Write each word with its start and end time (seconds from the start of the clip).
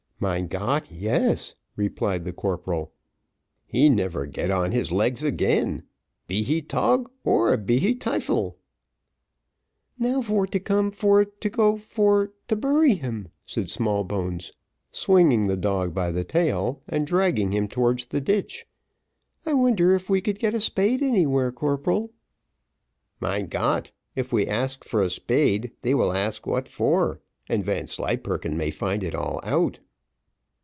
"Mein 0.23 0.45
Gott, 0.45 0.91
yes!" 0.91 1.55
replied 1.75 2.25
the 2.25 2.31
corporal. 2.31 2.93
"He 3.65 3.89
never 3.89 4.27
get 4.27 4.51
on 4.51 4.71
his 4.71 4.91
legs 4.91 5.23
again, 5.23 5.81
be 6.27 6.43
he 6.43 6.61
tog 6.61 7.09
or 7.23 7.57
be 7.57 7.79
he 7.79 7.95
tyfel." 7.95 8.55
"Now 9.97 10.21
for 10.21 10.45
to 10.45 10.59
come 10.59 10.91
for 10.91 11.25
to 11.25 11.49
go 11.49 11.75
for 11.75 12.33
to 12.49 12.55
bury 12.55 12.93
him," 12.93 13.29
said 13.47 13.71
Smallbones, 13.71 14.51
swinging 14.91 15.47
the 15.47 15.57
dog 15.57 15.91
by 15.95 16.11
the 16.11 16.23
tail, 16.23 16.83
and 16.87 17.07
dragging 17.07 17.51
him 17.51 17.67
towards 17.67 18.05
the 18.05 18.21
ditch. 18.21 18.67
"I 19.43 19.55
wonder 19.55 19.95
if 19.95 20.07
we 20.07 20.21
could 20.21 20.37
get 20.37 20.53
a 20.53 20.61
spade 20.61 21.01
anywhere, 21.01 21.51
corporal." 21.51 22.11
"Mein 23.19 23.47
Gott! 23.47 23.91
if 24.15 24.31
we 24.31 24.45
ask 24.45 24.83
for 24.85 25.01
a 25.01 25.09
spade 25.09 25.71
they 25.81 25.95
will 25.95 26.13
ask 26.13 26.45
what 26.45 26.67
for, 26.69 27.19
and 27.49 27.63
Vanslyperken 27.65 28.55
may 28.55 28.69
find 28.69 29.01
it 29.01 29.15
all 29.15 29.39
out." 29.41 29.79